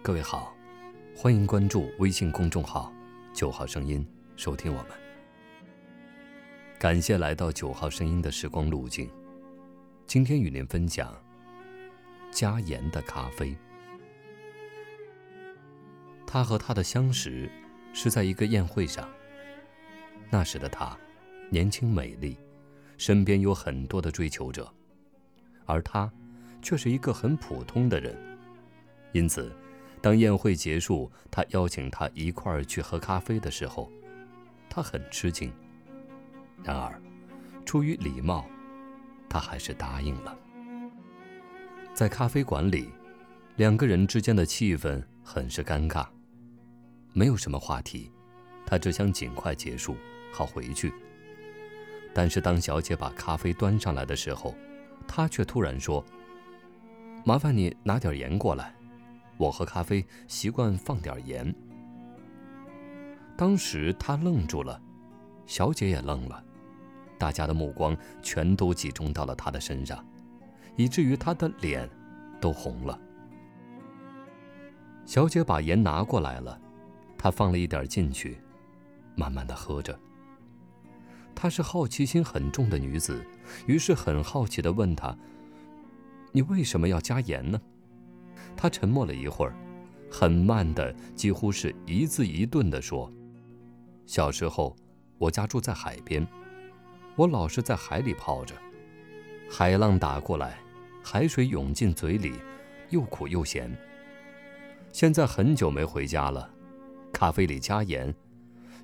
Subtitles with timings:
[0.00, 0.56] 各位好，
[1.14, 2.90] 欢迎关注微信公众号
[3.34, 4.06] “九号声音”，
[4.36, 4.92] 收听我们。
[6.78, 9.10] 感谢来到九号声音的时光路径。
[10.06, 11.14] 今天与您分享
[12.30, 13.54] 加盐的咖啡。
[16.26, 17.50] 他和他的相识
[17.92, 19.06] 是在一个宴会上。
[20.30, 20.96] 那时的他
[21.50, 22.38] 年轻美丽，
[22.96, 24.72] 身边有很多的追求者，
[25.66, 26.10] 而他
[26.62, 28.16] 却是一个很普通的人，
[29.12, 29.52] 因此。
[30.00, 33.90] 当宴会结束，他邀请他一块儿去喝咖啡的时候，
[34.70, 35.52] 他很吃惊。
[36.62, 37.00] 然而，
[37.64, 38.44] 出于礼貌，
[39.28, 40.36] 他还是答应了。
[41.94, 42.88] 在咖啡馆里，
[43.56, 46.06] 两个人之间的气氛很是尴尬，
[47.12, 48.10] 没有什么话题。
[48.64, 49.96] 他只想尽快结束，
[50.32, 50.92] 好回去。
[52.14, 54.54] 但是当小姐把咖啡端上来的时候，
[55.06, 56.04] 他却突然说
[57.24, 58.74] ：“麻烦你拿点盐过来。”
[59.38, 61.54] 我喝咖啡习惯放点盐。
[63.36, 64.80] 当时他愣住了，
[65.46, 66.44] 小姐也愣了，
[67.16, 70.04] 大家的目光全都集中到了他的身上，
[70.76, 71.88] 以至于他的脸
[72.40, 73.00] 都红了。
[75.06, 76.60] 小姐把盐拿过来了，
[77.16, 78.38] 她放了一点进去，
[79.14, 79.98] 慢慢的喝着。
[81.34, 83.24] 她是好奇心很重的女子，
[83.66, 85.16] 于是很好奇的问他
[86.32, 87.60] ：“你为什么要加盐呢？”
[88.56, 89.54] 他沉默了一会儿，
[90.10, 93.12] 很慢的，几乎是一字一顿的说
[94.06, 94.74] ：“小时候，
[95.18, 96.26] 我家住在海边，
[97.14, 98.54] 我老是在海里泡着，
[99.50, 100.58] 海浪打过来，
[101.04, 102.34] 海水涌进嘴里，
[102.90, 103.70] 又苦又咸。
[104.92, 106.50] 现在很久没回家了，
[107.12, 108.14] 咖啡里加盐，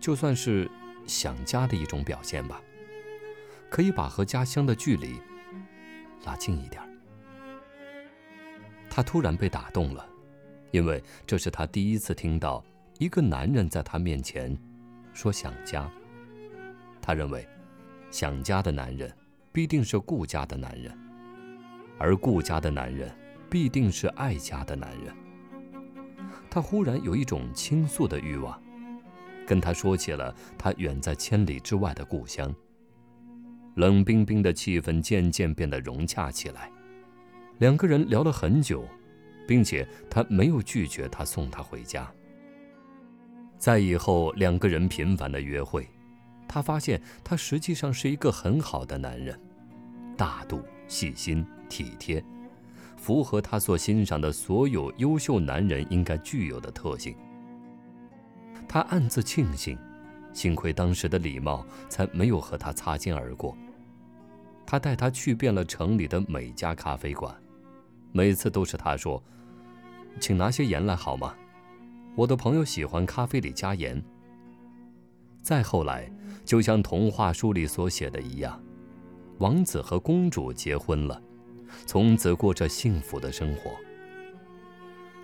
[0.00, 0.70] 就算是
[1.06, 2.60] 想家的一种表现吧，
[3.68, 5.20] 可以把和家乡的距离
[6.24, 6.82] 拉近一点。”
[8.90, 10.04] 他突然被打动了，
[10.72, 12.62] 因为这是他第一次听到
[12.98, 14.54] 一个男人在他面前
[15.14, 15.88] 说想家。
[17.00, 17.48] 他认为，
[18.10, 19.10] 想家的男人
[19.52, 20.92] 必定是顾家的男人，
[21.98, 23.10] 而顾家的男人
[23.48, 25.14] 必定是爱家的男人。
[26.50, 28.60] 他忽然有一种倾诉的欲望，
[29.46, 32.52] 跟他说起了他远在千里之外的故乡。
[33.76, 36.70] 冷冰冰的气氛渐渐变得融洽起来。
[37.60, 38.82] 两个人聊了很久，
[39.46, 42.10] 并且他没有拒绝他送她回家。
[43.58, 45.86] 在以后两个人频繁的约会，
[46.48, 49.38] 他发现他实际上是一个很好的男人，
[50.16, 52.24] 大度、细心、体贴，
[52.96, 57.14] 符合他所欣赏的所有优秀男人应该具有的特性。
[58.66, 59.76] 他暗自庆幸，
[60.32, 63.54] 幸亏当时的礼貌才没有和他擦肩而过。
[64.64, 67.34] 他带他去遍了城里的每家咖啡馆。
[68.12, 69.22] 每次都是他说
[70.20, 71.34] ：“请拿些盐来好吗？
[72.16, 74.02] 我的朋友喜欢咖啡里加盐。”
[75.42, 76.10] 再后来，
[76.44, 78.60] 就像童话书里所写的一样，
[79.38, 81.22] 王子和公主结婚了，
[81.86, 83.70] 从此过着幸福的生活。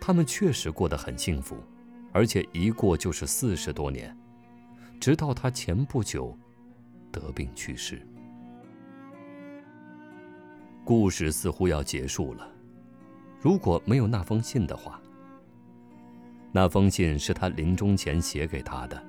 [0.00, 1.56] 他们确实过得很幸福，
[2.12, 4.16] 而且一过就是四十多年，
[4.98, 6.36] 直到他前不久
[7.12, 8.00] 得病去世。
[10.84, 12.50] 故事似乎要结束了。
[13.40, 15.00] 如果没有那封信的话，
[16.52, 19.02] 那封信是他临终前写给他的。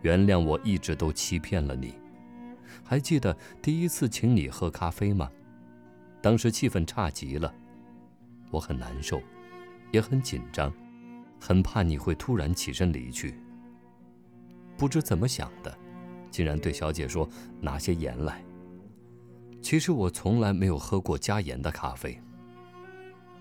[0.00, 1.94] 原谅我一直都欺骗了你。
[2.82, 5.30] 还记得第一次请你喝咖啡吗？
[6.22, 7.52] 当时气氛差极了，
[8.50, 9.20] 我很难受，
[9.92, 10.72] 也很紧张，
[11.38, 13.34] 很怕你会突然起身离去。
[14.78, 15.76] 不知怎么想的，
[16.30, 17.28] 竟然对小姐说
[17.60, 18.42] 拿些盐来。
[19.60, 22.18] 其实我从来没有喝过加盐的咖啡。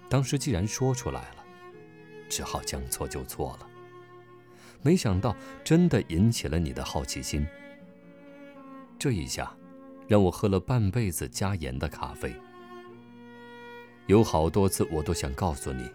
[0.10, 1.46] 当时既然说出来了，
[2.30, 3.68] 只好将错就错了。
[4.82, 7.46] 没想到真的引起了你的好奇心。
[9.00, 9.52] 这一下，
[10.08, 12.34] 让我喝了半辈子加盐的咖啡。
[14.06, 15.90] 有好多次我都想告诉你，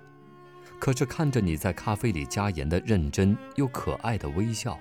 [0.80, 4.76] 可是看着你在咖啡里加盐的认真又可爱的微笑，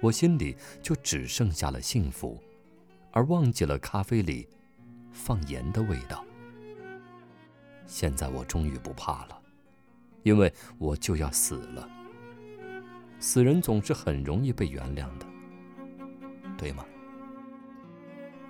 [0.00, 2.36] 我心里就只剩下了幸福，
[3.12, 4.48] 而忘记了咖啡里
[5.12, 6.24] 放盐的味道。
[7.92, 9.38] 现在我终于不怕了，
[10.22, 11.86] 因为我就要死了。
[13.20, 15.26] 死人总是很容易被原谅的，
[16.56, 16.86] 对吗？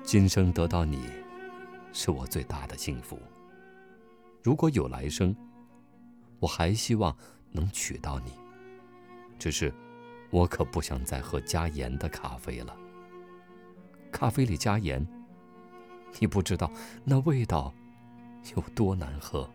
[0.04, 1.08] 今生得到你，
[1.92, 3.18] 是我最大的幸福。
[4.44, 5.34] 如果有来生，
[6.38, 7.14] 我还希望
[7.50, 8.30] 能娶到你。
[9.40, 9.74] 只是，
[10.30, 12.76] 我可不想再喝加盐的咖啡了。
[14.12, 15.04] 咖啡里加盐，
[16.20, 16.70] 你不知道
[17.02, 17.74] 那味道。
[18.54, 19.48] 有多难喝？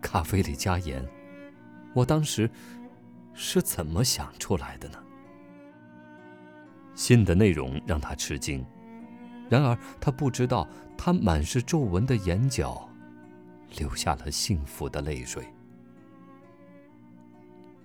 [0.00, 1.04] 咖啡里加盐，
[1.94, 2.50] 我当时
[3.34, 4.98] 是怎么想出来的呢？
[6.94, 8.64] 信的内容让他吃惊，
[9.50, 10.66] 然而他不知道，
[10.96, 12.88] 他满是皱纹的眼角
[13.76, 15.46] 流下了幸福的泪水。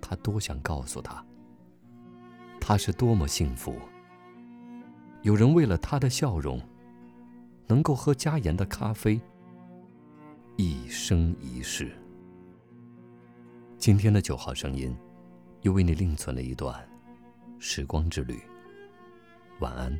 [0.00, 1.24] 他多想告诉他，
[2.60, 3.78] 他是多么幸福，
[5.22, 6.60] 有人为了他的笑容，
[7.72, 9.18] 能够喝加盐的咖啡，
[10.58, 11.90] 一生一世。
[13.78, 14.94] 今天的九号声音，
[15.62, 16.86] 又为你另存了一段
[17.58, 18.38] 时光之旅。
[19.60, 19.98] 晚安。